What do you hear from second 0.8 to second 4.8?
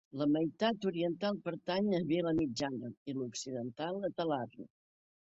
oriental pertany a Vilamitjana, i l'occidental a Talarn.